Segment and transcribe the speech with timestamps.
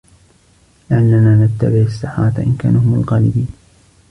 [0.91, 3.47] لَعَلَّنَا نَتَّبِعُ السَّحَرَةَ إِنْ كَانُوا هُمُ الْغَالِبِينَ